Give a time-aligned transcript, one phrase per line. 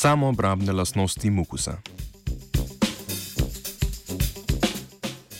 [0.00, 1.76] Samoobrambne lastnosti mukusa.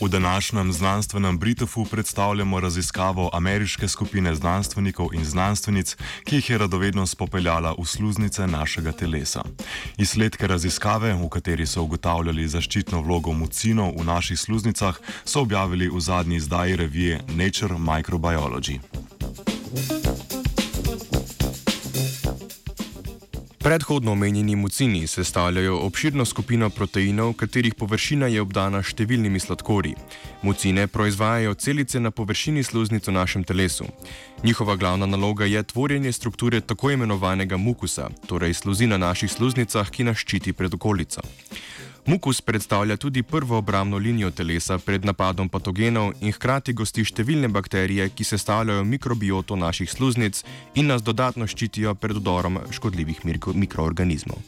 [0.01, 7.17] V današnjem znanstvenem Britofu predstavljamo raziskavo ameriške skupine znanstvenikov in znanstvenic, ki jih je radovednost
[7.17, 9.43] popeljala v sluznice našega telesa.
[9.97, 15.99] Izsledke raziskave, v kateri so ugotavljali zaščitno vlogo mucinov v naših sluznicah, so objavili v
[15.99, 18.79] zadnji izdaji revije Nature Microbiology.
[23.63, 29.93] Predhodno omenjeni mucini sestavljajo obširno skupino proteinov, katerih površina je obdana številnimi sladkorji.
[30.41, 33.85] Mucine proizvajajo celice na površini sluznic v našem telesu.
[34.43, 40.09] Njihova glavna naloga je tvorjenje strukture tako imenovanega mukusa, torej sluzi na naših sluznicah, ki
[40.09, 41.21] nas ščiti pred okolico.
[42.05, 48.09] Mukus predstavlja tudi prvo obrambno linijo telesa pred napadom patogenov in hkrati gosti številne bakterije,
[48.09, 50.41] ki sestavljajo mikrobioto naših sluznic
[50.73, 53.21] in nas dodatno ščitijo pred udorom škodljivih
[53.53, 54.41] mikroorganizmov.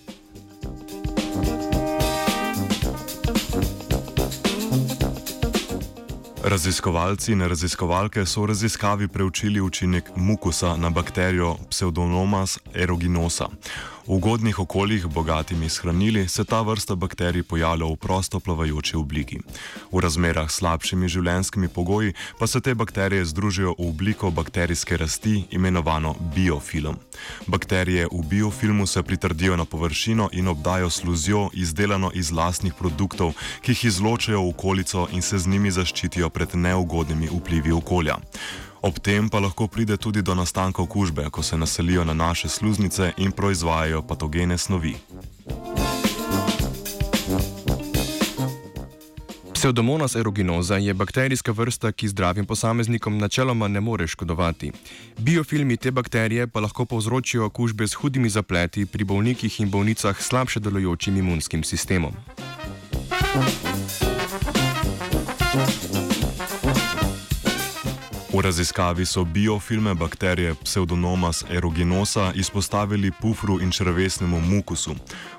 [6.44, 13.48] Raziskovalci in raziskovalke so v raziskavi preučili učinek mukusa na bakterijo Pseudomonas aeruginosa.
[14.04, 19.40] V ugodnih okoljih, bogatimi s hranili, se ta vrsta bakterij pojavlja v prosto plavajoči obliki.
[19.92, 25.46] V razmerah s slabšimi življenjskimi pogoji pa se te bakterije združijo v obliko bakterijske rasti,
[25.52, 27.00] imenovano biofilm.
[27.48, 33.32] Bakterije v biofilmu se pritrdijo na površino in obdajo sluzjo, izdelano iz lastnih produktov,
[33.62, 38.20] ki jih izločajo v okolico in se z njimi zaščitijo pred neugodnimi vplivi okolja.
[38.84, 43.12] Ob tem pa lahko pride tudi do nastanka okužbe, ko se naselijo na naše sluznice
[43.18, 44.96] in proizvajajo patogene snovi.
[49.54, 54.72] Pseudomonas aeruginosa je bakterijska vrsta, ki zdravim posameznikom načeloma ne more škodovati.
[55.18, 60.28] Biofilmi te bakterije pa lahko povzročijo okužbe s hudimi zapleti pri bolnikih in bolnicah s
[60.28, 62.12] slabše delujočim imunskim sistemom.
[68.34, 74.96] V raziskavi so biofilme bakterije Pseudomonas aeruginosa izpostavili pufru in črvesnemu mukusu.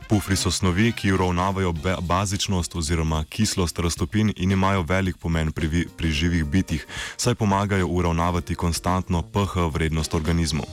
[0.09, 6.11] Pufri so snovi, ki uravnavajo bazičnost oziroma kislost raztopin in imajo velik pomen pri, pri
[6.11, 10.67] živih bitjih, saj pomagajo uravnavati konstantno pH vrednost organizmov.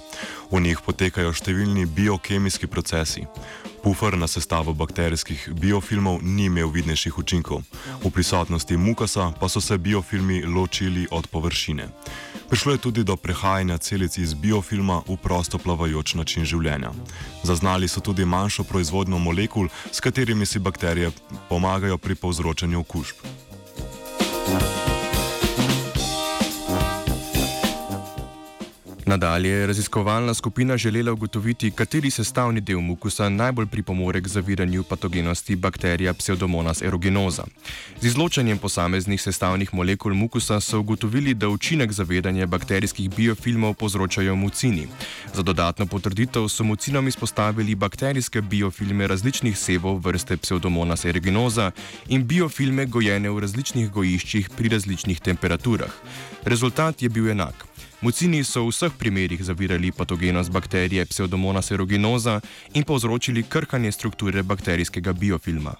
[0.51, 3.25] V njih potekajo številni biokemijski procesi.
[3.83, 7.61] Pufr na sestavo bakterijskih biofilmov ni imel vidnejših učinkov.
[8.03, 11.87] V prisotnosti mukasa pa so se biofilmi ločili od površine.
[12.49, 16.91] Prišlo je tudi do prehajanja celic iz biofilma v prosto plavajoč način življenja.
[17.43, 21.11] Zaznali so tudi manjšo proizvodnjo molekul, s katerimi si bakterije
[21.49, 23.15] pomagajo pri povzročanju okužb.
[29.11, 35.55] Nadalje je raziskovalna skupina želela ugotoviti, kateri sestavni del mukusa najbolj pripomore k zaviranju patogenosti
[35.55, 37.43] bakterija Pseudomonas aeruginosa.
[38.01, 44.87] Z izločanjem posameznih sestavnih molekul mukusa so ugotovili, da učinek zavedanja bakterijskih biofilmov povzročajo mucini.
[45.33, 51.71] Za dodatno potrditev so mucinom izpostavili bakterijske biofilme različnih sevov vrste Pseudomonas aeruginosa
[52.07, 55.91] in biofilme gojene v različnih gojiščih pri različnih temperaturah.
[56.43, 57.70] Rezultat je bil enak.
[58.01, 62.39] Mucini so v vseh primerjih zavirali patogenost bakterije Pseudomonas aeruginosa
[62.73, 65.75] in povzročili krhanje strukture bakterijskega biofilma.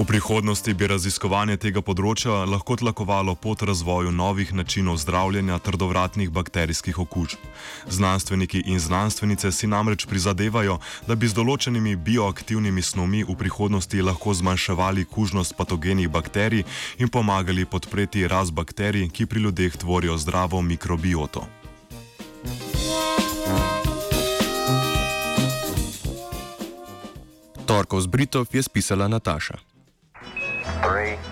[0.00, 7.02] V prihodnosti bi raziskovanje tega področja lahko tlakovalo pot razvoju novih načinov zdravljenja trdovratnih bakterijskih
[7.04, 7.36] okužb.
[7.84, 14.32] Znanstveniki in znanstvenice si namreč prizadevajo, da bi z določenimi bioaktivnimi snovmi v prihodnosti lahko
[14.40, 16.64] zmanjševali kužnost patogenih bakterij
[16.96, 21.44] in pomagali podpreti rast bakterij, ki pri ljudeh tvorijo zdravo mikrobioto.
[27.68, 29.69] Torkov z Britov je spisala Nataša.
[30.90, 31.29] three,